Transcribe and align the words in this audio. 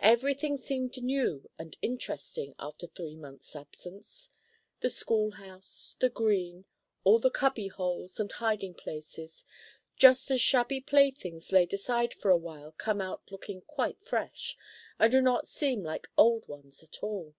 Every 0.00 0.34
thing 0.34 0.56
seemed 0.56 1.00
new 1.00 1.48
and 1.56 1.76
interesting 1.80 2.56
after 2.58 2.88
three 2.88 3.14
months' 3.14 3.54
absence, 3.54 4.32
the 4.80 4.88
schoolhouse, 4.90 5.94
the 6.00 6.08
Green, 6.08 6.64
all 7.04 7.20
the 7.20 7.30
cubby 7.30 7.68
holes 7.68 8.18
and 8.18 8.32
hiding 8.32 8.74
places, 8.74 9.44
just 9.96 10.28
as 10.32 10.40
shabby 10.40 10.80
playthings 10.80 11.52
laid 11.52 11.72
aside 11.72 12.14
for 12.14 12.32
a 12.32 12.36
while 12.36 12.72
come 12.78 13.00
out 13.00 13.22
looking 13.30 13.60
quite 13.60 14.02
fresh, 14.04 14.56
and 14.98 15.12
do 15.12 15.22
not 15.22 15.46
seem 15.46 15.84
like 15.84 16.08
old 16.18 16.48
ones 16.48 16.82
at 16.82 17.00
all. 17.04 17.36